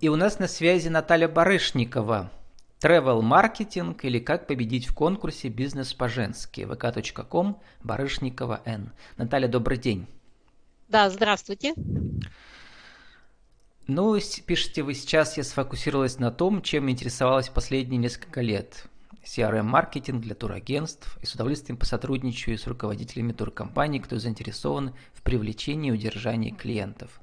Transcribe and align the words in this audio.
И 0.00 0.08
у 0.08 0.14
нас 0.14 0.38
на 0.38 0.46
связи 0.46 0.88
Наталья 0.88 1.26
Барышникова, 1.26 2.30
Travel 2.80 3.20
маркетинг 3.20 4.04
или 4.04 4.20
как 4.20 4.46
победить 4.46 4.86
в 4.86 4.94
конкурсе 4.94 5.48
бизнес 5.48 5.92
по-женски. 5.92 6.60
vk.com 6.60 7.60
Барышникова 7.82 8.60
Н. 8.64 8.92
Наталья, 9.16 9.48
добрый 9.48 9.76
день. 9.76 10.06
Да, 10.86 11.10
здравствуйте. 11.10 11.74
Ну, 13.88 14.16
пишите 14.46 14.84
вы 14.84 14.94
сейчас, 14.94 15.36
я 15.36 15.42
сфокусировалась 15.42 16.20
на 16.20 16.30
том, 16.30 16.62
чем 16.62 16.88
интересовалась 16.88 17.48
последние 17.48 17.98
несколько 17.98 18.40
лет. 18.40 18.84
CRM-маркетинг 19.24 20.22
для 20.22 20.36
турагентств 20.36 21.18
и 21.20 21.26
с 21.26 21.34
удовольствием 21.34 21.76
посотрудничаю 21.76 22.56
с 22.56 22.68
руководителями 22.68 23.32
туркомпаний, 23.32 23.98
кто 23.98 24.16
заинтересован 24.16 24.94
в 25.12 25.22
привлечении 25.22 25.88
и 25.88 25.92
удержании 25.92 26.50
клиентов. 26.50 27.20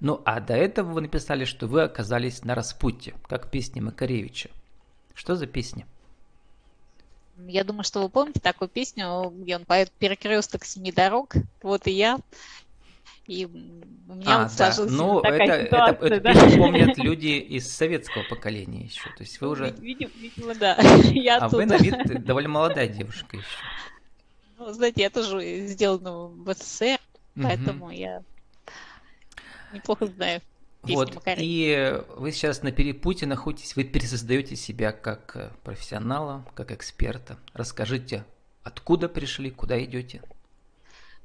Ну 0.00 0.20
а 0.24 0.40
до 0.40 0.54
этого 0.54 0.92
вы 0.92 1.00
написали, 1.02 1.44
что 1.44 1.66
вы 1.66 1.82
оказались 1.82 2.44
на 2.44 2.54
распутье, 2.54 3.14
как 3.28 3.46
в 3.46 3.50
песне 3.50 3.80
Макаревича. 3.80 4.50
Что 5.14 5.36
за 5.36 5.46
песня? 5.46 5.86
Я 7.46 7.64
думаю, 7.64 7.84
что 7.84 8.02
вы 8.02 8.08
помните 8.08 8.40
такую 8.40 8.68
песню, 8.68 9.32
где 9.34 9.56
он 9.56 9.64
поет 9.64 9.90
«Перекресток 9.92 10.64
семи 10.64 10.92
дорог». 10.92 11.34
Вот 11.62 11.86
и 11.86 11.90
я. 11.90 12.20
И 13.26 13.46
у 13.46 14.14
меня 14.14 14.36
а, 14.36 14.42
вот 14.42 14.56
да. 14.56 14.72
сложилась 14.72 14.92
ну, 14.92 15.20
такая 15.20 15.40
это, 15.40 15.64
ситуация. 15.64 16.08
это, 16.08 16.20
да. 16.20 16.30
это 16.30 16.56
помнят 16.58 16.98
люди 16.98 17.26
из 17.26 17.72
советского 17.72 18.22
поколения 18.24 18.84
еще. 18.84 19.08
То 19.16 19.22
есть 19.22 19.40
вы 19.40 19.48
уже... 19.48 19.74
Видимо, 19.80 20.10
видимо 20.16 20.54
да. 20.54 20.76
Я 21.12 21.38
а 21.38 21.46
оттуда. 21.46 21.56
вы 21.56 21.66
на 21.66 21.76
вид 21.78 22.24
довольно 22.24 22.50
молодая 22.50 22.86
девушка 22.86 23.36
еще. 23.36 23.46
Ну, 24.58 24.72
знаете, 24.72 25.02
я 25.02 25.10
тоже 25.10 25.66
сделана 25.66 26.26
в 26.28 26.54
СССР, 26.54 27.00
Мгм. 27.34 27.48
поэтому 27.48 27.90
я 27.90 28.22
неплохо 29.74 30.06
знаю 30.06 30.40
Вот, 30.82 31.16
и 31.38 32.02
вы 32.16 32.32
сейчас 32.32 32.62
на 32.62 32.72
перепуте 32.72 33.26
находитесь, 33.26 33.76
вы 33.76 33.84
пересоздаете 33.84 34.56
себя 34.56 34.92
как 34.92 35.36
э, 35.36 35.50
профессионала, 35.62 36.44
как 36.54 36.72
эксперта. 36.72 37.38
Расскажите, 37.54 38.24
откуда 38.62 39.08
пришли, 39.08 39.50
куда 39.50 39.82
идете? 39.82 40.22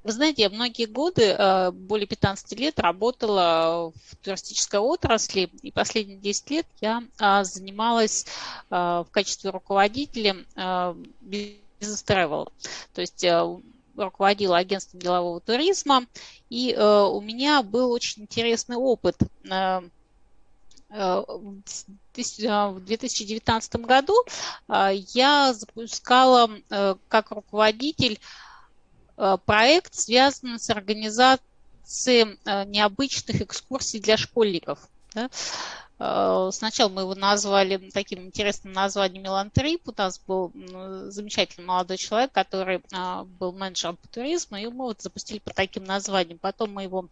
Вы 0.04 0.14
знаете, 0.14 0.44
я 0.44 0.50
многие 0.50 0.86
годы, 0.86 1.24
э, 1.24 1.72
более 1.72 2.08
15 2.08 2.58
лет, 2.58 2.80
работала 2.80 3.92
в 3.92 4.16
туристической 4.24 4.80
отрасли, 4.80 5.50
и 5.62 5.72
последние 5.72 6.20
10 6.20 6.50
лет 6.52 6.66
я 6.80 7.04
а, 7.20 7.44
занималась 7.44 8.26
а, 8.70 9.04
в 9.04 9.12
качестве 9.12 9.50
руководителя 9.50 10.38
бизнес 11.20 12.04
travel. 12.06 12.52
То 12.94 13.02
есть 13.02 13.24
э, 13.24 13.58
руководила 14.04 14.58
агентством 14.58 15.00
делового 15.00 15.42
туризма, 15.42 16.06
и 16.50 16.72
э, 16.72 17.04
у 17.04 17.22
меня 17.22 17.62
был 17.64 17.92
очень 17.92 18.24
интересный 18.24 18.78
опыт. 18.78 19.18
Э, 19.50 19.82
э, 20.90 21.24
В 21.28 21.64
тыс- 22.14 22.44
э, 22.44 22.70
в 22.72 22.80
2019 22.84 23.76
году 23.86 24.16
я 24.68 25.54
запускала 25.54 26.50
как 27.08 27.32
руководитель 27.32 28.20
проект, 29.46 29.94
связанный 29.96 30.60
с 30.60 30.70
организацией 30.70 32.40
необычных 32.66 33.42
экскурсий 33.42 34.00
для 34.00 34.18
школьников. 34.18 34.80
Э, 36.00 36.50
Сначала 36.52 36.90
мы 36.90 37.02
его 37.02 37.16
назвали 37.16 37.90
таким 37.94 38.24
интересным 38.24 38.74
названием 38.74 39.24
Мелантрип. 39.24 39.88
У 39.88 39.94
нас 39.96 40.20
был 40.20 40.52
замечательный 41.10 41.66
молодой 41.66 41.98
человек, 41.98 42.32
который 42.32 42.82
а, 42.94 43.26
был 43.26 43.52
менеджером 43.52 43.98
по 43.98 44.08
туризму, 44.08 44.58
и 44.58 44.68
мы 44.68 44.86
вот 44.86 45.02
запустили 45.02 45.40
под 45.40 45.56
таким 45.56 45.84
названием. 45.84 46.40
Потом 46.40 46.74
мы 46.74 46.84
его 46.84 47.08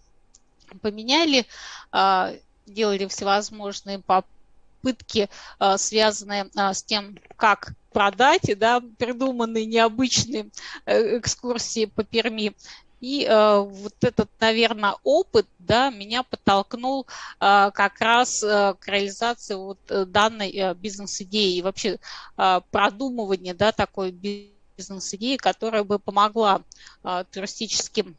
поменяли, 0.81 1.45
а, 1.91 2.33
делали 2.65 3.05
всевозможные 3.07 3.99
попытки, 3.99 5.29
связанные 5.77 6.49
с 6.53 6.83
тем, 6.83 7.17
как 7.35 7.73
продать, 7.97 8.57
да, 8.59 8.79
придуманные 8.99 9.65
необычные 9.65 10.49
э, 10.85 11.17
экскурсии 11.17 11.85
по 11.85 12.03
Перми. 12.03 12.53
И 12.99 13.25
э, 13.25 13.57
вот 13.59 14.03
этот, 14.03 14.29
наверное, 14.39 14.95
опыт, 15.03 15.47
да, 15.59 15.89
меня 15.91 16.23
подтолкнул 16.23 17.05
э, 17.39 17.71
как 17.73 17.99
раз 17.99 18.41
э, 18.43 18.73
к 18.79 18.87
реализации 18.87 19.55
вот 19.55 19.79
э, 19.89 20.05
данной 20.05 20.49
э, 20.51 20.73
бизнес-идеи. 20.73 21.57
И 21.57 21.61
вообще 21.61 21.99
э, 22.37 22.61
продумывание, 22.71 23.53
да, 23.53 23.71
такой 23.71 24.11
бизнес-идеи, 24.11 25.37
которая 25.37 25.83
бы 25.83 25.99
помогла 25.99 26.61
э, 27.03 27.23
туристическим 27.31 28.15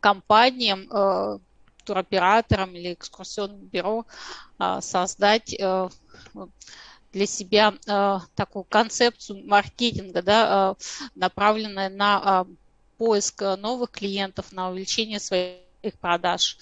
компаниям, 0.00 0.86
э, 0.90 1.38
туроператорам 1.84 2.74
или 2.74 2.92
экскурсионным 2.94 3.60
бюро 3.66 4.04
э, 4.58 4.80
создать 4.82 5.54
э, 5.58 5.88
для 7.12 7.26
себя 7.26 7.74
э, 7.86 8.18
такую 8.34 8.64
концепцию 8.64 9.46
маркетинга, 9.46 10.20
да, 10.20 10.76
э, 10.78 10.84
направленную 11.14 11.90
на 11.96 12.44
э, 12.46 12.54
поиск 12.98 13.42
новых 13.58 13.90
клиентов, 13.90 14.52
на 14.52 14.70
увеличение 14.70 15.20
своих 15.20 15.58
продаж. 16.00 16.58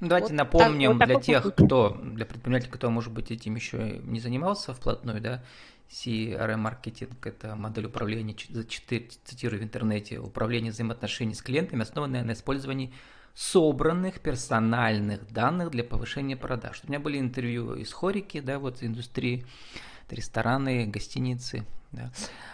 Давайте 0.00 0.28
Вот 0.28 0.36
напомним 0.36 0.98
так- 0.98 1.08
вот 1.08 1.14
для 1.14 1.20
тех, 1.20 1.42
попытки. 1.44 1.64
кто, 1.66 1.90
для 2.02 2.26
предпринимателей, 2.26 2.70
кто, 2.72 2.90
может 2.90 3.12
быть, 3.12 3.30
этим 3.30 3.54
еще 3.54 4.00
не 4.02 4.20
занимался 4.20 4.74
вплотную, 4.74 5.20
да, 5.20 5.42
CRM-маркетинг– 5.90 7.14
это 7.26 7.54
модель 7.54 7.86
управления, 7.86 8.34
цитирую 8.34 9.60
в 9.60 9.64
интернете, 9.64 10.18
управление 10.18 10.72
взаимоотношений 10.72 11.34
с 11.34 11.42
клиентами, 11.42 11.82
основанное 11.82 12.24
на 12.24 12.32
использовании 12.32 12.92
собранных 13.34 14.20
персональных 14.20 15.32
данных 15.32 15.70
для 15.70 15.84
повышения 15.84 16.36
продаж. 16.36 16.80
У 16.84 16.88
меня 16.88 17.00
были 17.00 17.18
интервью 17.18 17.74
из 17.74 17.92
хорики, 17.92 18.40
да, 18.40 18.58
вот 18.58 18.76
из 18.82 18.88
индустрии, 18.88 19.46
рестораны, 20.10 20.86
гостиницы, 20.86 21.64
да, 21.92 22.12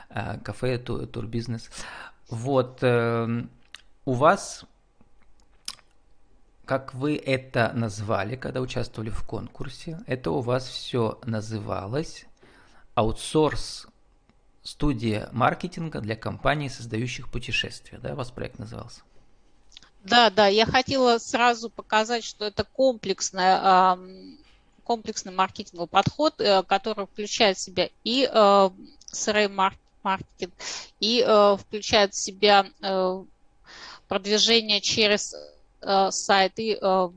а, 0.09 0.39
кафе, 0.39 0.78
ту- 0.78 1.07
турбизнес. 1.07 1.71
Вот, 2.30 2.78
эм, 2.82 3.50
у 4.04 4.12
вас 4.12 4.64
как 6.70 6.94
вы 6.94 7.16
это 7.16 7.72
назвали, 7.74 8.36
когда 8.36 8.60
участвовали 8.60 9.10
в 9.10 9.24
конкурсе, 9.24 9.98
это 10.06 10.30
у 10.30 10.41
вас 10.41 10.68
все 10.68 11.18
называлось 11.24 12.26
аутсорс 12.94 13.88
студия 14.62 15.28
маркетинга 15.32 16.00
для 16.00 16.14
компаний, 16.14 16.68
создающих 16.68 17.28
путешествия. 17.28 17.98
Да, 17.98 18.12
у 18.12 18.14
вас 18.16 18.30
проект 18.30 18.60
назывался? 18.60 19.00
Да, 20.04 20.30
да, 20.30 20.47
я 20.47 20.64
хотела 20.64 21.18
сразу 21.18 21.70
показать, 21.70 22.22
что 22.22 22.44
это 22.44 22.62
комплексная, 22.62 23.98
комплексный 24.84 25.32
маркетинговый 25.32 25.88
подход, 25.88 26.41
э, 26.41 26.62
который 26.62 27.06
включает 27.06 27.56
в 27.56 27.60
себя 27.60 27.91
и 28.04 28.30
э, 28.32 28.70
CRM-маркетинг, 30.03 30.53
и 31.00 31.25
э, 31.27 31.56
включает 31.56 32.15
в 32.15 32.19
себя 32.19 32.66
э, 32.83 33.25
продвижение 34.09 34.81
через 34.81 35.34
э, 35.83 36.11
сайт, 36.11 36.53
и 36.59 36.78
э, 36.81 37.09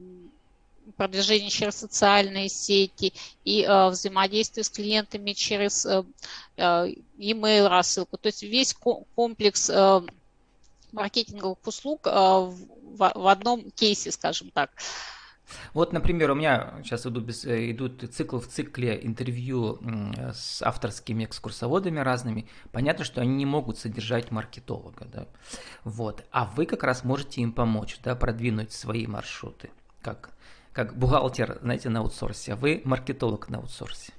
продвижение 0.98 1.50
через 1.50 1.76
социальные 1.76 2.50
сети, 2.50 3.14
и 3.46 3.64
э, 3.64 3.90
взаимодействие 3.90 4.64
с 4.64 4.70
клиентами 4.70 5.34
через 5.34 5.86
э, 5.86 6.04
э, 6.58 6.94
email 7.18 7.68
рассылку. 7.68 8.18
То 8.18 8.28
есть 8.28 8.44
весь 8.44 8.74
ко- 8.74 9.04
комплекс 9.16 9.70
э, 9.70 10.02
маркетинговых 10.92 11.58
услуг 11.66 12.08
э, 12.08 12.10
в, 12.12 13.12
в- 13.16 13.28
одном 13.28 13.72
кейсе, 13.72 14.12
скажем 14.12 14.52
так. 14.52 14.72
Вот, 15.74 15.94
например, 15.94 16.32
у 16.32 16.36
меня 16.36 16.74
сейчас 16.84 17.06
идут, 17.06 17.30
э, 17.46 17.72
идут 17.72 18.04
цикл 18.14 18.40
в 18.40 18.48
цикле 18.48 19.00
интервью 19.04 19.80
с 20.34 20.62
авторскими 20.62 21.26
экскурсоводами 21.26 22.00
разными. 22.00 22.48
Понятно, 22.72 23.06
что 23.06 23.22
они 23.22 23.36
не 23.36 23.46
могут 23.46 23.78
содержать 23.78 24.32
маркетолога, 24.32 25.06
да. 25.06 25.28
Вот. 25.84 26.26
А 26.32 26.46
вы 26.46 26.66
как 26.66 26.84
раз 26.84 27.04
можете 27.04 27.42
им 27.42 27.52
помочь, 27.52 28.00
да, 28.04 28.16
продвинуть 28.16 28.72
свои 28.72 29.08
маршруты. 29.08 29.70
Как, 30.02 30.32
как 30.72 30.98
бухгалтер, 30.98 31.60
знаете, 31.62 31.90
на 31.90 32.00
аутсорсе, 32.00 32.54
а 32.54 32.56
вы 32.56 32.82
маркетолог 32.84 33.50
на 33.50 33.60
аутсорсе. 33.60 34.14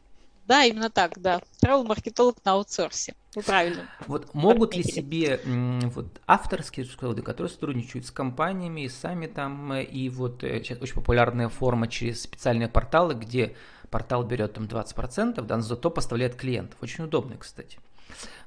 Да, 0.46 0.64
именно 0.64 0.90
так, 0.90 1.18
да. 1.20 1.40
Travel-маркетолог 1.62 2.36
на 2.44 2.52
аутсорсе. 2.52 3.14
Вы 3.34 3.42
правильно. 3.42 3.88
Вот 4.06 4.32
могут 4.34 4.76
ли 4.76 4.82
себе 4.82 5.40
вот 5.44 6.20
авторские 6.26 6.84
экскурсоводы, 6.84 7.22
которые 7.22 7.50
сотрудничают 7.50 8.06
с 8.06 8.10
компаниями 8.10 8.82
и 8.82 8.88
сами 8.88 9.26
там, 9.26 9.72
э, 9.72 9.82
и 9.82 10.08
вот 10.08 10.44
э, 10.44 10.62
сейчас 10.62 10.80
очень 10.80 10.94
популярная 10.94 11.48
форма 11.48 11.88
через 11.88 12.22
специальные 12.22 12.68
порталы, 12.68 13.14
где 13.14 13.56
портал 13.90 14.22
берет 14.24 14.54
там 14.54 14.64
20%, 14.64 15.40
да, 15.42 15.56
но 15.56 15.62
зато 15.62 15.90
поставляет 15.90 16.36
клиентов. 16.36 16.78
Очень 16.80 17.04
удобно, 17.04 17.36
кстати. 17.36 17.78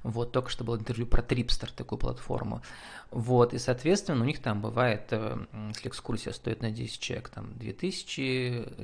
Вот, 0.04 0.32
только 0.32 0.50
что 0.50 0.64
было 0.64 0.78
интервью 0.78 1.06
про 1.08 1.22
Tripster, 1.22 1.70
такую 1.76 2.00
платформу. 2.00 2.62
Вот, 3.12 3.54
и, 3.54 3.58
соответственно, 3.58 4.22
у 4.22 4.26
них 4.26 4.40
там 4.40 4.62
бывает, 4.62 5.08
э, 5.12 5.38
если 5.70 5.90
экскурсия 5.90 6.32
стоит 6.32 6.62
на 6.62 6.72
10 6.72 7.00
человек, 7.00 7.30
там 7.30 7.58
2000, 7.58 8.22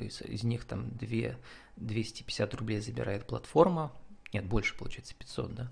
из, 0.08 0.22
из 0.22 0.44
них 0.44 0.66
там 0.66 0.90
2, 0.98 1.36
250 1.78 2.54
рублей 2.56 2.80
забирает 2.80 3.26
платформа, 3.26 3.92
нет, 4.34 4.46
больше 4.46 4.76
получается 4.76 5.14
500, 5.16 5.54
да. 5.54 5.68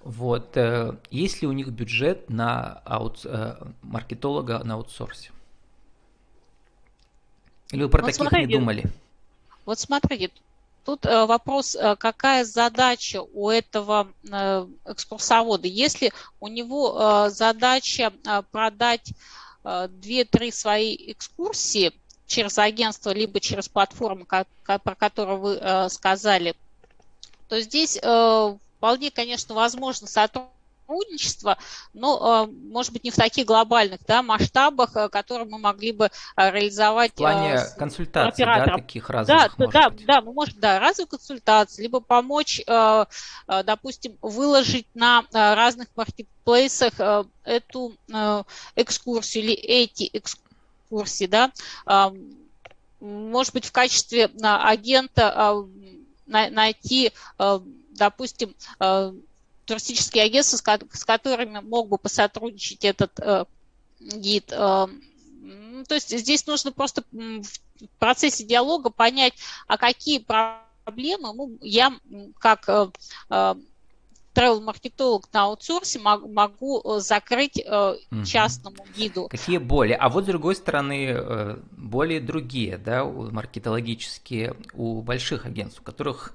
Вот, 0.00 0.56
э, 0.56 0.98
есть 1.10 1.40
ли 1.40 1.48
у 1.48 1.52
них 1.52 1.68
бюджет 1.68 2.28
на 2.28 2.82
аут, 2.84 3.24
э, 3.24 3.56
маркетолога 3.82 4.62
на 4.64 4.74
аутсорсе? 4.74 5.30
Или 7.70 7.84
вы 7.84 7.88
про 7.88 8.02
Ну, 8.02 8.06
таких 8.08 8.20
не 8.20 8.28
смотрите, 8.28 8.58
думали? 8.58 8.84
Вот 9.64 9.78
смотрите, 9.78 10.30
Тут 10.84 11.06
э, 11.06 11.24
вопрос, 11.24 11.74
какая 11.98 12.44
задача 12.44 13.22
у 13.22 13.48
этого 13.48 14.08
экскурсовода. 14.84 15.66
Если 15.66 16.12
у 16.40 16.48
него 16.48 17.30
задача 17.30 18.12
продать 18.50 19.14
2-3 19.64 20.52
свои 20.52 20.94
экскурсии 21.10 21.94
через 22.26 22.58
агентство, 22.58 23.10
либо 23.10 23.40
через 23.40 23.68
платформу, 23.68 24.26
про 24.26 24.94
которую 24.94 25.38
вы 25.38 25.88
сказали, 25.90 26.54
то 27.48 27.60
здесь 27.60 27.96
вполне, 27.96 29.10
конечно, 29.10 29.54
возможно 29.54 30.06
сотрудничество 30.06 31.56
но, 31.94 32.46
может 32.46 32.92
быть, 32.92 33.04
не 33.04 33.10
в 33.10 33.16
таких 33.16 33.46
глобальных 33.46 34.00
да, 34.06 34.22
масштабах, 34.22 34.92
которые 35.10 35.48
мы 35.48 35.58
могли 35.58 35.92
бы 35.92 36.10
реализовать. 36.36 37.12
В 37.12 37.14
плане 37.14 37.58
с 37.58 37.72
консультаций, 37.72 38.44
да, 38.44 38.66
таких 38.66 39.08
разных, 39.08 39.56
Да, 39.56 39.66
да, 39.66 39.88
быть. 39.88 40.04
да, 40.04 40.20
мы 40.20 40.34
можем, 40.34 40.60
да, 40.60 40.78
разовые 40.78 41.08
консультации, 41.08 41.82
либо 41.82 42.00
помочь, 42.00 42.62
допустим, 43.46 44.18
выложить 44.20 44.86
на 44.94 45.24
разных 45.32 45.88
маркетплейсах 45.96 46.92
эту 47.44 47.94
экскурсию 48.76 49.44
или 49.44 49.54
эти 49.54 50.10
экскурсии, 50.12 50.43
да, 51.26 51.52
может 53.00 53.52
быть, 53.52 53.66
в 53.66 53.72
качестве 53.72 54.30
агента 54.40 55.66
найти, 56.26 57.12
допустим, 57.90 58.54
туристические 59.66 60.24
агентства, 60.24 60.56
с 60.92 61.04
которыми 61.04 61.60
мог 61.60 61.88
бы 61.88 61.98
посотрудничать 61.98 62.84
этот 62.84 63.18
гид. 64.00 64.46
То 64.46 64.88
есть 65.90 66.16
здесь 66.18 66.46
нужно 66.46 66.72
просто 66.72 67.04
в 67.12 67.42
процессе 67.98 68.44
диалога 68.44 68.90
понять, 68.90 69.34
а 69.66 69.76
какие 69.76 70.18
проблемы 70.18 71.32
ну, 71.34 71.58
я 71.60 71.92
как 72.38 72.92
travel-маркетолог 74.34 75.28
на 75.32 75.44
аутсорсе 75.44 75.98
могу 76.00 76.82
закрыть 76.98 77.64
угу. 77.64 78.24
частному 78.24 78.84
гиду. 78.96 79.28
Какие 79.28 79.58
боли? 79.58 79.92
А 79.92 80.08
вот 80.08 80.24
с 80.24 80.26
другой 80.26 80.56
стороны, 80.56 81.58
боли 81.72 82.18
другие, 82.18 82.78
да, 82.78 83.04
маркетологические 83.04 84.56
у 84.72 85.02
больших 85.02 85.46
агентств, 85.46 85.80
у 85.80 85.84
которых 85.84 86.34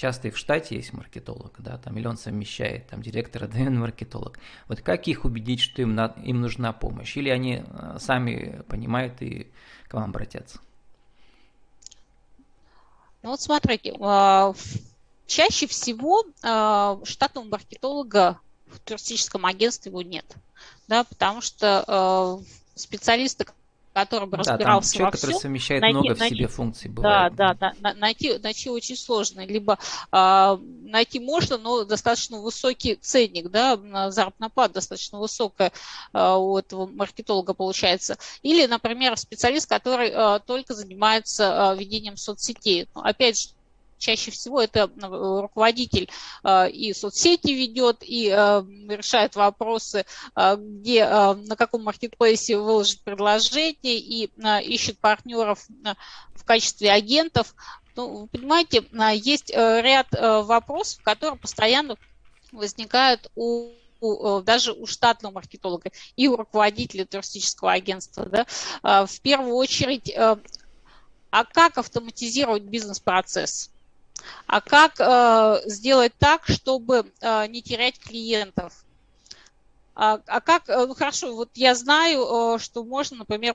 часто 0.00 0.28
и 0.28 0.30
в 0.30 0.38
штате 0.38 0.76
есть 0.76 0.94
маркетолог, 0.94 1.54
да, 1.58 1.76
там 1.76 1.94
миллион 1.94 2.16
совмещает, 2.16 2.86
там 2.88 3.02
директор, 3.02 3.44
один 3.44 3.78
маркетолог. 3.78 4.38
Вот 4.66 4.80
как 4.80 5.06
их 5.08 5.26
убедить, 5.26 5.60
что 5.60 5.82
им, 5.82 5.94
на, 5.94 6.06
им 6.24 6.40
нужна 6.40 6.72
помощь? 6.72 7.16
Или 7.18 7.28
они 7.28 7.62
э, 7.66 7.96
сами 7.98 8.62
понимают 8.68 9.20
и 9.20 9.50
к 9.88 9.94
вам 9.94 10.04
обратятся? 10.10 10.58
Ну 13.22 13.30
вот 13.30 13.40
смотрите, 13.42 13.94
а, 14.00 14.54
чаще 15.30 15.66
всего 15.66 16.24
а, 16.42 16.98
штатного 17.04 17.46
маркетолога 17.46 18.40
в 18.66 18.80
туристическом 18.80 19.46
агентстве 19.46 19.90
его 19.90 20.02
нет, 20.02 20.26
да, 20.88 21.04
потому 21.04 21.40
что 21.40 21.84
а, 21.86 22.40
специалисты, 22.74 23.46
который 23.92 24.26
бы 24.26 24.36
да, 24.36 24.38
разбирался 24.38 24.94
человек, 24.94 25.14
во 25.14 25.18
всем. 25.18 25.28
который 25.28 25.40
совмещает 25.40 25.82
найти, 25.82 25.98
много 25.98 26.14
в 26.14 26.28
себе 26.28 26.48
функций 26.48 26.90
бывает. 26.90 27.34
Да, 27.36 27.54
да, 27.54 27.74
да, 27.78 27.94
найти, 27.94 28.38
найти 28.38 28.70
очень 28.70 28.96
сложно. 28.96 29.44
Либо 29.44 29.78
э, 30.12 30.58
найти 30.82 31.18
можно, 31.18 31.58
но 31.58 31.84
достаточно 31.84 32.38
высокий 32.38 32.94
ценник, 32.94 33.50
да, 33.50 34.10
заработная 34.10 34.48
плата 34.48 34.74
достаточно 34.74 35.18
высокая 35.18 35.72
э, 36.12 36.34
у 36.34 36.56
этого 36.56 36.86
маркетолога 36.86 37.52
получается. 37.52 38.16
Или, 38.42 38.66
например, 38.66 39.16
специалист, 39.16 39.68
который 39.68 40.10
э, 40.10 40.40
только 40.46 40.74
занимается 40.74 41.74
э, 41.74 41.78
ведением 41.78 42.16
соцсетей. 42.16 42.88
Но, 42.94 43.02
опять 43.02 43.40
же, 43.40 43.48
чаще 44.00 44.32
всего 44.32 44.60
это 44.60 44.90
э, 44.90 45.06
руководитель 45.06 46.10
э, 46.42 46.70
и 46.70 46.92
соцсети 46.92 47.50
ведет, 47.52 47.98
и 48.00 48.28
э, 48.28 48.64
решает 48.88 49.36
вопросы, 49.36 50.04
где, 50.34 51.06
на 51.06 51.56
каком 51.56 51.84
маркетплейсе 51.84 52.56
выложить 52.56 53.02
предложение, 53.02 53.98
и 53.98 54.30
ищет 54.64 54.98
партнеров 54.98 55.66
в 56.34 56.44
качестве 56.44 56.90
агентов. 56.90 57.54
Ну, 57.94 58.22
вы 58.22 58.26
понимаете, 58.28 58.84
есть 59.14 59.50
ряд 59.50 60.06
вопросов, 60.12 61.02
которые 61.02 61.38
постоянно 61.38 61.96
возникают 62.52 63.30
у 63.34 63.70
даже 64.46 64.72
у 64.72 64.86
штатного 64.86 65.34
маркетолога 65.34 65.90
и 66.16 66.26
у 66.26 66.36
руководителя 66.36 67.04
туристического 67.04 67.72
агентства. 67.72 68.24
Да? 68.24 69.06
В 69.06 69.20
первую 69.20 69.54
очередь, 69.56 70.10
а 71.30 71.44
как 71.44 71.76
автоматизировать 71.76 72.62
бизнес-процесс? 72.62 73.69
А 74.46 74.60
как 74.60 74.94
э, 74.98 75.68
сделать 75.68 76.12
так, 76.18 76.42
чтобы 76.46 77.06
э, 77.20 77.46
не 77.48 77.62
терять 77.62 77.98
клиентов. 77.98 78.84
А, 79.94 80.20
а 80.26 80.40
как, 80.40 80.68
э, 80.68 80.86
ну 80.86 80.94
хорошо, 80.94 81.34
вот 81.34 81.50
я 81.54 81.74
знаю, 81.74 82.56
э, 82.56 82.58
что 82.58 82.84
можно, 82.84 83.18
например, 83.18 83.54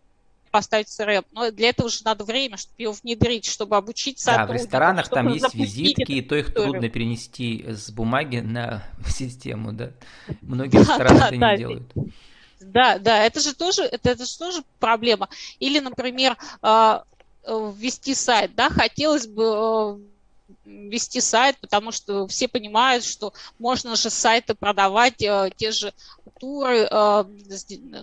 поставить 0.52 0.88
CRM, 0.88 1.26
но 1.32 1.52
для 1.52 1.70
этого 1.70 1.90
же 1.90 2.02
надо 2.06 2.24
время, 2.24 2.56
чтобы 2.56 2.76
его 2.78 2.94
внедрить, 2.94 3.46
чтобы 3.46 3.76
обучить 3.76 4.20
сотрудников. 4.20 4.48
Да, 4.48 4.54
в 4.54 4.64
ресторанах 4.64 5.10
там 5.10 5.28
есть 5.34 5.54
визитки, 5.54 6.12
и 6.14 6.22
то 6.22 6.36
их 6.36 6.54
трудно 6.54 6.88
перенести 6.88 7.66
с 7.68 7.92
бумаги 7.92 8.38
на 8.38 8.84
систему, 9.08 9.74
да. 9.74 9.92
Многие 10.42 10.80
рестораны 10.80 11.18
это 11.18 11.36
не 11.36 11.58
делают. 11.58 11.92
Да, 12.62 13.00
да, 13.00 13.24
это 13.24 13.42
же 13.42 13.54
тоже, 13.54 13.84
это, 13.84 14.12
это 14.12 14.26
же 14.26 14.38
тоже 14.38 14.64
проблема. 14.80 15.28
Или, 15.60 15.80
например, 15.80 16.38
э, 16.62 17.00
ввести 17.48 18.16
сайт, 18.16 18.56
да, 18.56 18.70
хотелось 18.70 19.28
бы 19.28 20.00
вести 20.66 21.22
сайт, 21.22 21.58
потому 21.60 21.92
что 21.92 22.28
все 22.28 22.48
понимают, 22.48 23.04
что 23.04 23.34
можно 23.60 23.96
же 23.96 24.10
сайты 24.10 24.56
продавать, 24.56 25.22
э, 25.22 25.52
те 25.56 25.72
же 25.72 25.94
туры, 26.40 26.88
э, 26.90 27.24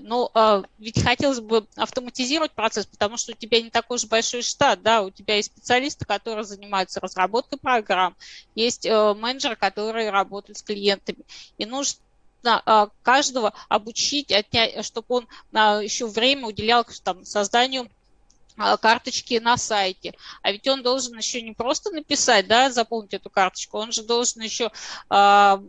но 0.01 0.31
э, 0.33 0.63
ведь 0.79 1.03
хотелось 1.03 1.41
бы 1.41 1.67
автоматизировать 1.77 2.53
процесс, 2.53 2.87
потому 2.87 3.17
что 3.17 3.33
у 3.33 3.35
тебя 3.35 3.61
не 3.61 3.71
такой 3.71 3.97
уж 3.97 4.07
большой 4.07 4.43
штат, 4.43 4.83
да, 4.83 5.03
у 5.03 5.11
тебя 5.11 5.37
есть 5.37 5.53
специалисты, 5.53 6.05
которые 6.05 6.45
занимаются 6.45 7.01
разработкой 7.01 7.59
программ, 7.59 8.17
есть 8.55 8.87
менеджеры, 8.87 9.57
которые 9.57 10.11
работают 10.11 10.59
с 10.59 10.63
клиентами, 10.63 11.25
и 11.59 11.67
нужно 11.67 11.99
каждого 13.03 13.53
обучить, 13.69 14.33
отнять, 14.33 14.85
чтобы 14.85 15.07
он 15.09 15.29
еще 15.83 16.07
время 16.09 16.49
уделял 16.49 16.85
там, 17.05 17.25
созданию 17.25 17.89
карточки 18.81 19.39
на 19.39 19.57
сайте. 19.57 20.15
А 20.43 20.53
ведь 20.53 20.67
он 20.69 20.83
должен 20.83 21.17
еще 21.17 21.43
не 21.43 21.53
просто 21.53 21.91
написать, 21.91 22.47
да, 22.47 22.71
заполнить 22.71 23.15
эту 23.15 23.31
карточку, 23.31 23.79
он 23.79 23.93
же 23.93 24.03
должен 24.03 24.43
еще 24.43 24.71
а, 25.09 25.63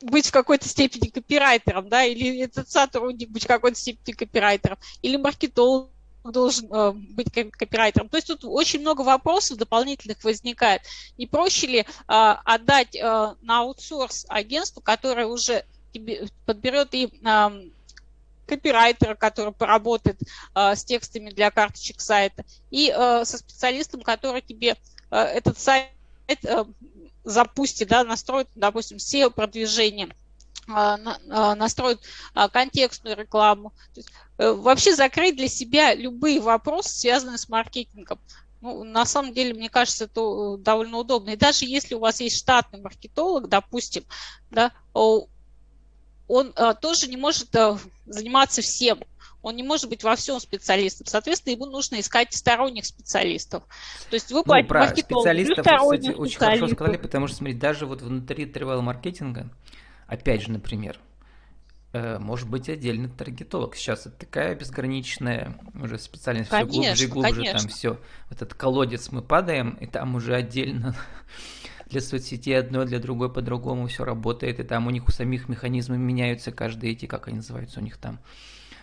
быть 0.00 0.26
в 0.26 0.32
какой-то 0.32 0.68
степени 0.68 1.08
копирайтером, 1.08 1.88
да, 1.88 2.04
или 2.04 2.40
этот 2.40 2.70
сотрудник 2.70 3.30
быть 3.30 3.44
в 3.44 3.48
какой-то 3.48 3.78
степени 3.78 4.14
копирайтером, 4.14 4.78
или 5.02 5.16
маркетолог 5.16 5.88
должен 6.24 6.72
э, 6.72 6.92
быть 6.92 7.32
копирайтером. 7.32 8.08
То 8.08 8.16
есть 8.16 8.26
тут 8.26 8.44
очень 8.44 8.80
много 8.80 9.02
вопросов 9.02 9.56
дополнительных 9.56 10.22
возникает. 10.22 10.82
Не 11.16 11.26
проще 11.26 11.66
ли 11.66 11.78
э, 11.78 11.84
отдать 12.06 12.94
э, 12.94 13.34
на 13.40 13.60
аутсорс 13.60 14.26
агентству, 14.28 14.82
которое 14.82 15.26
уже 15.26 15.64
тебе 15.92 16.28
подберет 16.44 16.88
и 16.92 17.06
э, 17.06 17.70
копирайтера, 18.50 19.14
который 19.14 19.52
поработает 19.52 20.20
э, 20.54 20.74
с 20.74 20.84
текстами 20.84 21.30
для 21.30 21.52
карточек 21.52 22.00
сайта, 22.00 22.44
и 22.70 22.92
э, 22.94 23.24
со 23.24 23.38
специалистом, 23.38 24.02
который 24.02 24.42
тебе 24.42 24.76
э, 25.10 25.16
этот 25.16 25.58
сайт 25.58 25.90
запустит, 27.24 27.88
да, 27.88 28.04
настроит, 28.04 28.48
допустим, 28.54 28.98
SEO-продвижение, 28.98 30.08
настроит 30.68 32.00
контекстную 32.52 33.16
рекламу. 33.16 33.72
Есть, 33.96 34.10
вообще 34.38 34.94
закрыть 34.94 35.36
для 35.36 35.48
себя 35.48 35.92
любые 35.92 36.40
вопросы, 36.40 36.90
связанные 36.90 37.36
с 37.36 37.48
маркетингом. 37.48 38.20
Ну, 38.60 38.84
на 38.84 39.04
самом 39.06 39.34
деле, 39.34 39.54
мне 39.54 39.68
кажется, 39.68 40.04
это 40.04 40.56
довольно 40.58 40.98
удобно. 40.98 41.30
И 41.30 41.36
даже 41.36 41.64
если 41.64 41.96
у 41.96 42.00
вас 42.00 42.20
есть 42.20 42.38
штатный 42.38 42.80
маркетолог, 42.80 43.48
допустим, 43.48 44.04
да, 44.50 44.72
он 46.30 46.52
а, 46.54 46.74
тоже 46.74 47.08
не 47.08 47.16
может 47.16 47.54
а, 47.56 47.76
заниматься 48.06 48.62
всем. 48.62 49.00
Он 49.42 49.56
не 49.56 49.62
может 49.62 49.88
быть 49.88 50.04
во 50.04 50.14
всем 50.16 50.38
специалистом. 50.38 51.06
Соответственно, 51.06 51.54
ему 51.54 51.66
нужно 51.66 51.98
искать 51.98 52.32
сторонних 52.34 52.84
специалистов. 52.84 53.64
То 54.10 54.14
есть 54.14 54.30
вы 54.30 54.42
ну, 54.44 54.64
про 54.64 54.88
специалистов, 54.88 55.66
кстати, 55.66 56.10
очень 56.10 56.38
хорошо 56.38 56.68
сказали, 56.68 56.98
потому 56.98 57.26
что, 57.26 57.38
смотрите, 57.38 57.58
даже 57.58 57.86
вот 57.86 58.02
внутри 58.02 58.44
travel 58.44 58.80
маркетинга, 58.82 59.48
опять 60.06 60.42
же, 60.42 60.52
например, 60.52 61.00
э, 61.94 62.18
может 62.18 62.48
быть 62.48 62.68
отдельный 62.68 63.08
таргетолог. 63.08 63.74
Сейчас 63.74 64.06
это 64.06 64.18
такая 64.18 64.54
безграничная 64.54 65.58
уже 65.74 65.98
специальность, 65.98 66.50
конечно, 66.50 66.70
все 66.70 66.80
глубже 66.82 67.04
и 67.04 67.06
глубже, 67.08 67.34
конечно. 67.34 67.58
там 67.58 67.68
все. 67.70 67.94
В 68.28 68.32
этот 68.32 68.54
колодец 68.54 69.10
мы 69.10 69.22
падаем, 69.22 69.70
и 69.80 69.86
там 69.86 70.14
уже 70.14 70.34
отдельно 70.34 70.94
для 71.90 72.00
соцсети 72.00 72.52
одно, 72.52 72.84
для 72.84 72.98
другой 72.98 73.32
по-другому 73.32 73.86
все 73.88 74.04
работает, 74.04 74.60
и 74.60 74.62
там 74.62 74.86
у 74.86 74.90
них 74.90 75.08
у 75.08 75.10
самих 75.12 75.48
механизмы 75.48 75.98
меняются 75.98 76.52
каждые 76.52 76.92
эти, 76.92 77.06
как 77.06 77.28
они 77.28 77.36
называются 77.36 77.80
у 77.80 77.82
них 77.82 77.96
там, 77.98 78.18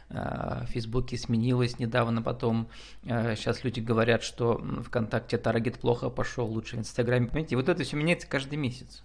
в 0.10 0.68
Фейсбуке 0.70 1.18
сменилось 1.18 1.80
недавно, 1.80 2.22
потом 2.22 2.70
сейчас 3.04 3.64
люди 3.64 3.82
говорят, 3.82 4.24
что 4.24 4.62
ВКонтакте 4.86 5.38
таргет 5.38 5.80
плохо 5.80 6.10
пошел, 6.10 6.46
лучше 6.46 6.78
в 6.78 6.80
Инстаграме. 6.80 7.28
Понимаете, 7.28 7.56
вот 7.58 7.68
это 7.68 7.84
все 7.84 7.98
меняется 7.98 8.28
каждый 8.28 8.56
месяц. 8.56 9.04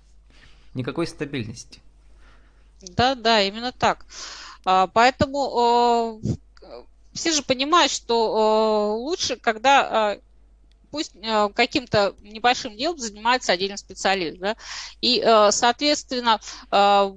Никакой 0.74 1.06
стабильности. 1.06 1.80
Да, 2.80 3.14
да, 3.14 3.42
именно 3.42 3.72
так. 3.72 4.06
Поэтому 4.64 6.20
все 7.12 7.32
же 7.32 7.42
понимают, 7.42 7.90
что 7.90 8.96
лучше, 8.96 9.36
когда 9.36 10.18
пусть 10.92 11.12
э, 11.16 11.48
каким-то 11.54 12.14
небольшим 12.20 12.76
делом 12.76 12.98
занимается 12.98 13.52
отдельный 13.52 13.78
специалист. 13.78 14.38
Да? 14.38 14.56
И, 15.00 15.20
э, 15.24 15.50
соответственно, 15.50 16.38
э, 16.70 17.12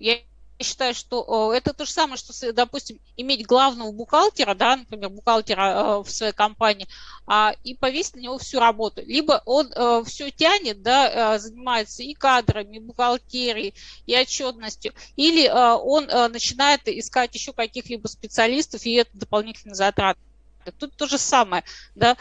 я 0.00 0.18
считаю, 0.58 0.94
что 0.94 1.52
это 1.52 1.74
то 1.74 1.84
же 1.84 1.90
самое, 1.90 2.16
что, 2.16 2.52
допустим, 2.52 3.00
иметь 3.16 3.44
главного 3.44 3.90
бухгалтера, 3.90 4.54
да, 4.54 4.76
например, 4.76 5.10
бухгалтера 5.10 6.02
в 6.04 6.08
своей 6.08 6.32
компании, 6.32 6.86
а, 7.26 7.52
и 7.64 7.74
повесить 7.74 8.14
на 8.14 8.20
него 8.20 8.38
всю 8.38 8.60
работу. 8.60 9.02
Либо 9.04 9.42
он 9.44 9.72
все 10.04 10.30
тянет, 10.30 10.80
да, 10.80 11.40
занимается 11.40 12.04
и 12.04 12.14
кадрами, 12.14 12.76
и 12.76 12.78
бухгалтерией, 12.80 13.74
и 14.06 14.16
отчетностью, 14.16 14.92
или 15.16 15.48
он 15.48 16.06
начинает 16.30 16.86
искать 16.86 17.34
еще 17.34 17.52
каких-либо 17.52 18.06
специалистов, 18.06 18.86
и 18.86 18.92
это 18.92 19.10
дополнительные 19.14 19.74
затраты. 19.74 20.20
Тут 20.78 20.94
то 20.94 21.08
же 21.08 21.18
самое, 21.18 21.64
да, 21.96 22.16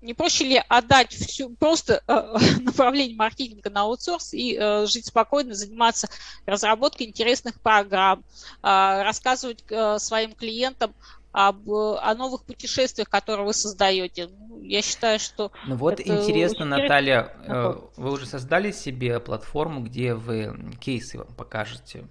не 0.00 0.14
проще 0.14 0.44
ли 0.44 0.62
отдать 0.68 1.12
всю 1.12 1.50
просто 1.50 2.02
э, 2.06 2.36
направление 2.60 3.16
маркетинга 3.16 3.70
на 3.70 3.82
аутсорс 3.82 4.34
и 4.34 4.56
э, 4.58 4.86
жить 4.86 5.06
спокойно, 5.06 5.54
заниматься 5.54 6.08
разработкой 6.44 7.06
интересных 7.06 7.60
программ, 7.60 8.20
э, 8.20 8.22
рассказывать 8.62 9.64
э, 9.70 9.98
своим 9.98 10.32
клиентам 10.32 10.94
об, 11.32 11.68
о 11.70 12.14
новых 12.14 12.44
путешествиях, 12.44 13.10
которые 13.10 13.46
вы 13.46 13.52
создаете. 13.52 14.28
Ну, 14.48 14.62
я 14.62 14.80
считаю, 14.80 15.18
что... 15.18 15.52
Ну 15.66 15.76
вот 15.76 16.00
интересно, 16.00 16.64
Наталья, 16.64 17.34
э, 17.44 17.74
вы 17.96 18.12
уже 18.12 18.26
создали 18.26 18.72
себе 18.72 19.20
платформу, 19.20 19.80
где 19.80 20.14
вы 20.14 20.74
кейсы 20.80 21.18
покажете, 21.36 22.08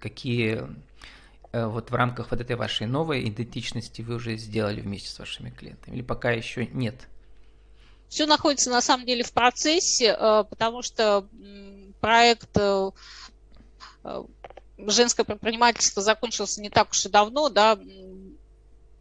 какие 0.00 0.60
Э, 0.60 0.66
вот 1.52 1.90
в 1.90 1.94
рамках 1.94 2.30
вот 2.30 2.40
этой 2.40 2.56
вашей 2.56 2.86
новой 2.86 3.28
идентичности 3.28 4.02
вы 4.02 4.16
уже 4.16 4.36
сделали 4.36 4.80
вместе 4.80 5.08
с 5.08 5.18
вашими 5.18 5.50
клиентами? 5.50 5.96
Или 5.96 6.02
пока 6.02 6.30
еще 6.30 6.66
нет? 6.66 7.08
Все 8.08 8.26
находится 8.26 8.70
на 8.70 8.80
самом 8.80 9.06
деле 9.06 9.22
в 9.22 9.32
процессе, 9.32 10.16
э, 10.18 10.44
потому 10.48 10.82
что 10.82 11.26
проект 12.00 12.56
э, 12.56 12.90
женское 14.78 15.24
предпринимательство 15.24 16.02
закончился 16.02 16.60
не 16.60 16.70
так 16.70 16.90
уж 16.90 17.06
и 17.06 17.08
давно, 17.08 17.48
да, 17.48 17.78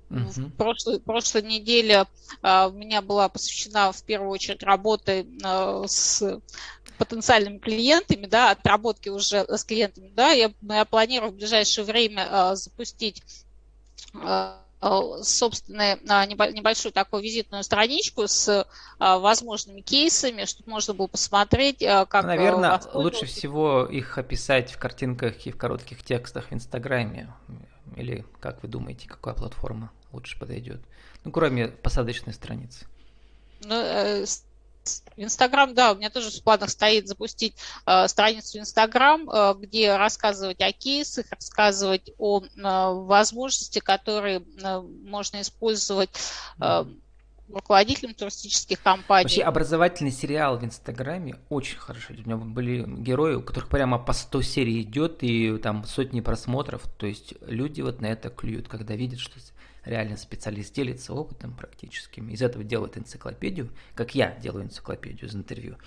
Uh-huh. 0.09 0.45
В 0.45 0.55
прошлой, 0.55 1.01
прошлой 1.01 1.41
неделе 1.41 2.05
а, 2.41 2.69
у 2.69 2.71
меня 2.71 3.01
была 3.01 3.27
посвящена 3.27 3.91
в 3.91 4.01
первую 4.03 4.29
очередь 4.29 4.63
работе 4.63 5.27
а, 5.43 5.83
с 5.85 6.39
потенциальными 6.97 7.57
клиентами, 7.57 8.25
да, 8.25 8.51
отработки 8.51 9.09
уже 9.09 9.45
с 9.47 9.63
клиентами, 9.63 10.11
да, 10.15 10.31
я, 10.31 10.51
я 10.61 10.85
планирую 10.85 11.31
в 11.31 11.35
ближайшее 11.35 11.85
время 11.85 12.27
а, 12.29 12.55
запустить 12.55 13.23
а, 14.13 14.61
а 14.79 15.23
собственную 15.23 15.99
небольшую 16.03 16.91
такую 16.91 17.23
визитную 17.23 17.63
страничку 17.63 18.27
с 18.27 18.67
возможными 18.99 19.81
кейсами, 19.81 20.45
чтобы 20.45 20.69
можно 20.69 20.93
было 20.93 21.07
посмотреть, 21.07 21.79
как... 21.79 22.23
Наверное, 22.23 22.79
лучше 22.93 23.25
всего 23.25 23.85
их 23.85 24.19
описать 24.19 24.71
в 24.71 24.77
картинках 24.77 25.47
и 25.47 25.51
в 25.51 25.57
коротких 25.57 26.03
текстах 26.03 26.51
в 26.51 26.53
Инстаграме. 26.53 27.33
Или 27.95 28.23
как 28.39 28.61
вы 28.61 28.69
думаете, 28.69 29.07
какая 29.07 29.33
платформа 29.33 29.91
лучше 30.11 30.37
подойдет? 30.37 30.81
Ну, 31.23 31.31
кроме 31.31 31.69
посадочной 31.69 32.33
страницы. 32.33 32.85
Ну, 33.63 33.73
э, 33.73 34.25
Инстаграм, 35.15 35.73
да, 35.73 35.91
у 35.91 35.95
меня 35.95 36.09
тоже 36.09 36.31
в 36.31 36.43
планах 36.43 36.69
стоит 36.69 37.07
запустить 37.07 37.55
э, 37.85 38.07
страницу 38.07 38.59
Инстаграм, 38.59 39.29
э, 39.29 39.53
где 39.59 39.95
рассказывать 39.95 40.61
о 40.61 40.71
кейсах, 40.71 41.25
рассказывать 41.31 42.11
о 42.17 42.41
э, 42.41 42.47
возможности, 42.55 43.79
которые 43.79 44.39
э, 44.39 44.81
можно 44.81 45.41
использовать 45.41 46.09
э, 46.61 46.85
руководителем 47.49 48.13
туристических 48.13 48.81
компаний. 48.81 49.23
Вообще 49.23 49.41
образовательный 49.41 50.11
сериал 50.11 50.57
в 50.57 50.65
Инстаграме 50.65 51.35
очень 51.49 51.77
хорошо. 51.77 52.13
У 52.13 52.21
меня 52.27 52.37
были 52.37 52.83
герои, 52.85 53.35
у 53.35 53.41
которых 53.41 53.69
прямо 53.69 53.97
по 53.97 54.13
100 54.13 54.41
серий 54.41 54.81
идет 54.81 55.17
и 55.21 55.57
там 55.57 55.85
сотни 55.85 56.21
просмотров. 56.21 56.83
То 56.97 57.07
есть 57.07 57.33
люди 57.41 57.81
вот 57.81 58.01
на 58.01 58.07
это 58.07 58.29
клюют, 58.29 58.67
когда 58.67 58.95
видят, 58.95 59.19
что 59.19 59.39
реально 59.87 60.17
специалист 60.17 60.73
делится 60.73 61.13
опытом 61.13 61.53
практическим, 61.53 62.29
из 62.29 62.41
этого 62.41 62.63
делает 62.63 62.97
энциклопедию, 62.97 63.69
как 63.95 64.15
я 64.15 64.35
делаю 64.35 64.65
энциклопедию 64.65 65.29
из 65.29 65.35
интервью. 65.35 65.77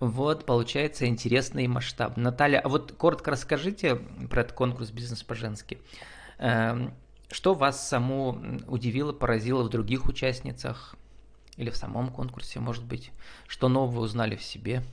Вот, 0.00 0.46
получается 0.46 1.06
интересный 1.06 1.66
масштаб. 1.66 2.16
Наталья, 2.16 2.60
а 2.60 2.68
вот 2.68 2.92
коротко 2.92 3.32
расскажите 3.32 3.96
про 3.96 4.42
этот 4.42 4.52
конкурс 4.52 4.90
«Бизнес 4.90 5.24
по-женски». 5.24 5.78
Эм, 6.38 6.94
что 7.30 7.54
вас 7.54 7.88
саму 7.88 8.60
удивило, 8.68 9.12
поразило 9.12 9.64
в 9.64 9.68
других 9.68 10.06
участницах 10.06 10.94
или 11.56 11.70
в 11.70 11.76
самом 11.76 12.10
конкурсе, 12.10 12.60
может 12.60 12.84
быть? 12.84 13.10
Что 13.48 13.68
нового 13.68 14.00
узнали 14.00 14.36
в 14.36 14.42
себе? 14.44 14.84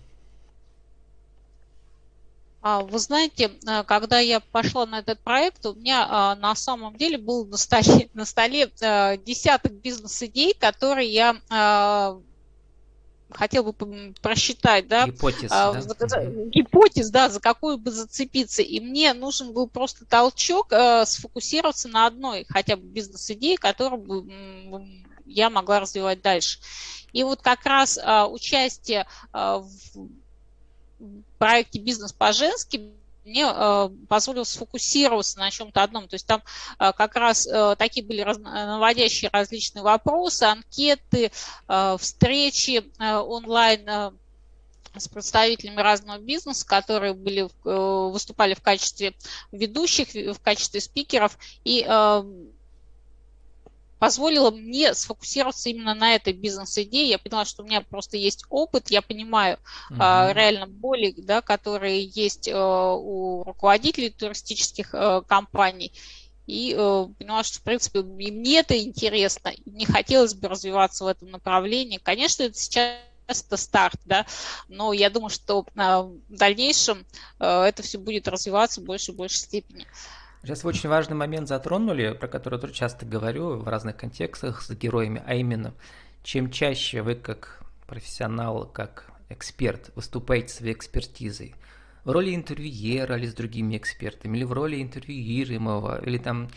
А, 2.67 2.81
вы 2.81 2.97
знаете, 2.97 3.51
э, 3.67 3.83
когда 3.83 4.17
я 4.17 4.39
пошла 4.39 4.87
на 4.87 4.97
этот 4.97 5.19
проект, 5.19 5.63
у 5.67 5.75
меня 5.75 6.07
а, 6.09 6.35
на 6.35 6.55
самом 6.55 6.95
деле 6.95 7.19
был 7.19 7.45
на 7.45 7.57
столе, 7.57 8.09
на 8.15 8.25
столе 8.25 8.71
э, 8.81 9.17
десяток 9.17 9.73
бизнес-идей, 9.73 10.55
которые 10.59 11.07
я 11.07 11.37
а, 11.51 12.19
хотел 13.29 13.65
бы 13.65 14.15
просчитать, 14.19 14.87
да, 14.87 15.05
гипотез, 15.05 15.51
а, 15.53 15.73
да? 15.73 15.79
Это, 15.79 16.25
гипотез, 16.25 17.11
да, 17.11 17.29
за 17.29 17.39
какую 17.39 17.77
бы 17.77 17.91
зацепиться. 17.91 18.63
И 18.63 18.79
мне 18.79 19.13
нужен 19.13 19.53
был 19.53 19.67
просто 19.67 20.03
толчок 20.03 20.73
а, 20.73 21.05
сфокусироваться 21.05 21.87
на 21.87 22.07
одной 22.07 22.47
хотя 22.49 22.77
бы 22.77 22.81
бизнес-идее, 22.81 23.59
которую 23.59 24.01
бы 24.01 25.05
я 25.27 25.51
могла 25.51 25.81
развивать 25.81 26.23
дальше. 26.23 26.57
И 27.13 27.21
вот 27.21 27.43
как 27.43 27.63
раз 27.63 27.99
а, 28.03 28.27
участие 28.27 29.05
а, 29.31 29.59
в 29.59 30.09
проекте 31.37 31.79
«Бизнес 31.79 32.13
по-женски» 32.13 32.91
мне 33.25 33.45
э, 33.47 33.89
позволило 34.07 34.43
сфокусироваться 34.43 35.39
на 35.39 35.51
чем-то 35.51 35.81
одном. 35.83 36.07
То 36.07 36.15
есть 36.15 36.27
там 36.27 36.43
э, 36.79 36.93
как 36.93 37.15
раз 37.15 37.47
э, 37.47 37.75
такие 37.77 38.05
были 38.05 38.23
наводящие 38.23 39.29
различные 39.33 39.83
вопросы, 39.83 40.43
анкеты, 40.43 41.31
встречи 41.97 42.83
онлайн 42.99 44.13
с 44.97 45.07
представителями 45.09 45.81
разного 45.81 46.19
бизнеса, 46.19 46.65
которые 46.65 47.13
были, 47.13 47.49
выступали 47.63 48.53
в 48.53 48.61
качестве 48.61 49.13
ведущих, 49.51 50.13
в 50.13 50.39
качестве 50.39 50.79
спикеров. 50.79 51.37
И 51.63 51.83
позволило 54.05 54.51
мне 54.51 54.93
сфокусироваться 54.93 55.69
именно 55.69 55.95
на 55.95 56.13
этой 56.13 56.31
бизнес-идее. 56.31 57.09
Я 57.09 57.17
поняла, 57.17 57.43
что 57.43 57.63
у 57.63 57.65
меня 57.65 57.81
просто 57.81 58.17
есть 58.17 58.45
опыт, 58.51 58.91
я 58.91 59.01
понимаю 59.01 59.57
угу. 59.89 59.97
а, 59.99 60.31
реально 60.31 60.67
боли, 60.67 61.11
да, 61.17 61.41
которые 61.41 62.03
есть 62.05 62.47
а, 62.53 62.93
у 62.93 63.43
руководителей 63.43 64.11
туристических 64.11 64.89
а, 64.93 65.21
компаний. 65.21 65.91
И 66.45 66.75
э, 66.77 67.07
поняла, 67.17 67.41
что, 67.41 67.57
в 67.57 67.63
принципе, 67.63 68.01
и 68.01 68.31
мне 68.31 68.59
это 68.59 68.79
интересно, 68.79 69.47
и 69.47 69.67
мне 69.67 69.87
хотелось 69.87 70.35
бы 70.35 70.47
развиваться 70.47 71.03
в 71.03 71.07
этом 71.07 71.31
направлении. 71.31 71.97
Конечно, 71.97 72.43
это 72.43 72.55
сейчас 72.55 72.99
это 73.25 73.57
старт, 73.57 73.99
да, 74.05 74.27
но 74.67 74.93
я 74.93 75.09
думаю, 75.09 75.31
что 75.31 75.65
э, 75.73 75.81
в 75.81 76.19
дальнейшем 76.29 77.03
э, 77.39 77.63
это 77.63 77.81
все 77.81 77.97
будет 77.97 78.27
развиваться 78.27 78.79
в 78.79 78.83
большей 78.83 79.15
и 79.15 79.17
большей 79.17 79.39
степени. 79.39 79.87
Сейчас 80.45 80.63
вы 80.63 80.69
очень 80.69 80.89
важный 80.89 81.15
момент 81.15 81.47
затронули, 81.47 82.13
про 82.13 82.27
который 82.27 82.59
я 82.61 82.69
часто 82.69 83.03
говорю 83.03 83.57
в 83.57 83.67
разных 83.67 83.97
контекстах 83.97 84.61
с 84.61 84.69
героями, 84.75 85.23
а 85.25 85.33
именно, 85.33 85.73
чем 86.21 86.51
чаще 86.51 87.01
вы 87.01 87.15
как 87.15 87.63
профессионал, 87.87 88.67
как 88.67 89.11
эксперт 89.29 89.89
выступаете 89.95 90.49
своей 90.49 90.73
экспертизой, 90.73 91.55
в 92.03 92.11
роли 92.11 92.35
интервьюера 92.35 93.17
или 93.17 93.25
с 93.25 93.33
другими 93.33 93.75
экспертами, 93.75 94.37
или 94.37 94.43
в 94.43 94.53
роли 94.53 94.83
интервьюируемого, 94.83 96.05
или 96.05 96.19
там 96.19 96.49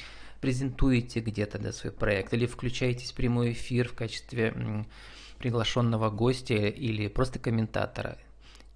презентуете 0.43 1.21
где-то 1.21 1.59
да, 1.59 1.73
свой 1.73 1.91
проект, 1.91 2.35
или 2.35 2.45
включаетесь 2.45 3.13
в 3.13 3.15
прямой 3.15 3.53
эфир 3.53 3.89
в 3.89 3.95
качестве 3.95 4.85
приглашенного 5.39 6.11
гостя 6.11 6.53
или 6.57 7.09
просто 7.09 7.39
комментатора 7.39 8.19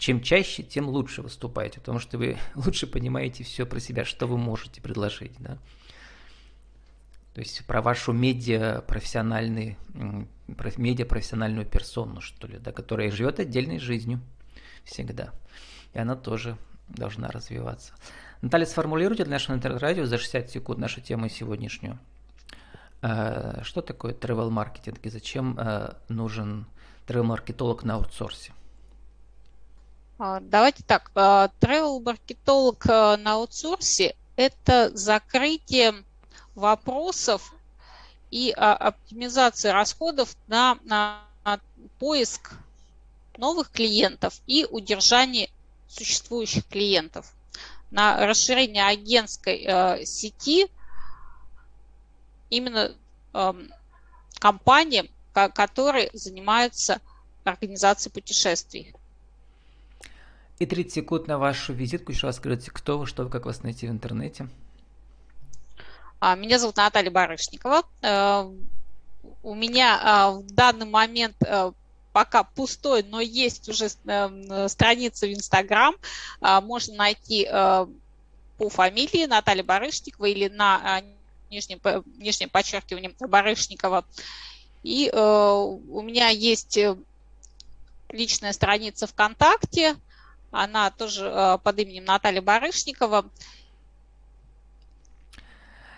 чем 0.02 0.20
чаще, 0.20 0.64
тем 0.64 0.88
лучше 0.88 1.22
выступаете, 1.22 1.78
потому 1.78 2.00
что 2.00 2.18
вы 2.18 2.36
лучше 2.56 2.88
понимаете 2.88 3.44
все 3.44 3.64
про 3.64 3.78
себя, 3.78 4.04
что 4.04 4.26
вы 4.26 4.36
можете 4.36 4.80
предложить, 4.80 5.32
да. 5.38 5.58
То 7.34 7.40
есть 7.40 7.64
про 7.66 7.80
вашу 7.80 8.12
медиа 8.12 8.82
профессиональный, 8.82 9.78
медиа 10.76 11.06
профессиональную 11.06 11.66
персону, 11.66 12.20
что 12.20 12.48
ли, 12.48 12.58
да, 12.58 12.72
которая 12.72 13.12
живет 13.12 13.38
отдельной 13.38 13.78
жизнью 13.78 14.20
всегда. 14.84 15.32
И 15.94 16.00
она 16.00 16.16
тоже 16.16 16.58
должна 16.88 17.28
развиваться. 17.28 17.94
Наталья, 18.40 18.66
сформулируйте 18.66 19.22
для 19.22 19.34
нашего 19.34 19.54
интернет-радио 19.54 20.04
за 20.04 20.18
60 20.18 20.50
секунд 20.50 20.80
нашу 20.80 21.00
тему 21.00 21.28
сегодняшнюю. 21.28 21.96
Э, 23.02 23.60
что 23.62 23.82
такое 23.82 24.14
travel 24.14 24.50
маркетинг 24.50 24.98
и 25.04 25.10
зачем 25.10 25.56
э, 25.60 25.94
нужен 26.08 26.66
travel 27.06 27.22
маркетолог 27.22 27.84
на 27.84 27.94
аутсорсе? 27.94 28.52
А, 30.24 30.38
давайте 30.38 30.84
так, 30.84 31.10
travel 31.16 32.00
маркетолог 32.00 32.84
на 32.84 33.32
аутсорсе– 33.32 34.14
это 34.36 34.96
закрытие 34.96 36.04
вопросов 36.54 37.52
и 38.30 38.54
а, 38.56 38.72
оптимизация 38.74 39.72
расходов 39.72 40.36
на, 40.46 40.78
на 40.84 41.24
поиск 41.98 42.52
новых 43.36 43.72
клиентов 43.72 44.40
и 44.46 44.64
удержание 44.64 45.50
существующих 45.88 46.68
клиентов, 46.68 47.32
на 47.90 48.24
расширение 48.24 48.86
агентской 48.86 49.64
э, 49.66 50.04
сети 50.04 50.68
именно 52.48 52.92
э, 53.34 53.52
компаниям, 54.38 55.08
которые 55.32 56.10
занимаются 56.14 57.00
организацией 57.42 58.12
путешествий. 58.12 58.94
И 60.62 60.66
30 60.66 60.92
секунд 60.92 61.26
на 61.26 61.38
вашу 61.38 61.72
визитку. 61.72 62.12
Еще 62.12 62.28
раз 62.28 62.36
скажите, 62.36 62.70
кто 62.70 62.96
вы, 62.96 63.08
что 63.08 63.24
вы, 63.24 63.30
как 63.30 63.46
вас 63.46 63.64
найти 63.64 63.88
в 63.88 63.90
интернете. 63.90 64.48
А, 66.20 66.36
меня 66.36 66.60
зовут 66.60 66.76
Наталья 66.76 67.10
Барышникова. 67.10 67.82
Э, 68.00 68.48
у 69.42 69.54
меня 69.56 70.00
а, 70.00 70.30
в 70.30 70.46
данный 70.52 70.86
момент 70.86 71.34
э, 71.44 71.72
пока 72.12 72.44
пустой, 72.44 73.02
но 73.02 73.20
есть 73.20 73.68
уже 73.68 73.88
э, 74.04 74.68
страница 74.68 75.26
в 75.26 75.32
Инстаграм. 75.32 75.96
Можно 76.40 76.94
найти 76.94 77.44
по 77.44 78.68
фамилии 78.68 79.26
Наталья 79.26 79.64
Барышникова 79.64 80.26
или 80.26 80.46
на 80.46 81.02
нижнем, 81.50 81.80
нижнем 82.18 82.50
подчеркивании 82.50 83.16
Барышникова. 83.18 84.04
И 84.84 85.10
у 85.12 86.02
меня 86.02 86.28
есть 86.28 86.78
личная 88.10 88.52
страница 88.52 89.08
ВКонтакте, 89.08 89.96
она 90.52 90.90
тоже 90.90 91.58
под 91.64 91.78
именем 91.80 92.04
Наталья 92.04 92.40
Барышникова. 92.40 93.24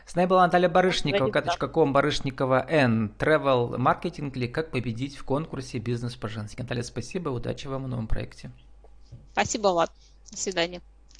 С 0.06 0.14
нами 0.14 0.26
была 0.26 0.44
Наталья 0.44 0.68
Барышникова, 0.68 1.30
k.com, 1.30 1.92
Барышникова 1.92 2.66
N, 2.68 3.12
Travel 3.18 3.76
Marketing 3.76 4.32
ли 4.38 4.48
как 4.48 4.70
победить 4.70 5.16
в 5.16 5.24
конкурсе 5.24 5.78
«Бизнес 5.78 6.14
по-женски». 6.14 6.60
Наталья, 6.60 6.82
спасибо, 6.82 7.30
удачи 7.30 7.66
вам 7.66 7.84
в 7.84 7.88
новом 7.88 8.06
проекте. 8.06 8.50
Спасибо, 9.32 9.68
Влад. 9.68 9.90
До 10.30 10.36
свидания. 10.36 10.82